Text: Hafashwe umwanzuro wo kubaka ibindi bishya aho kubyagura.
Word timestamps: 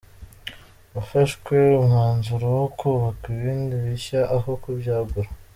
Hafashwe 0.95 1.57
umwanzuro 1.81 2.45
wo 2.57 2.65
kubaka 2.79 3.23
ibindi 3.35 3.73
bishya 3.83 4.21
aho 4.35 4.49
kubyagura. 4.61 5.29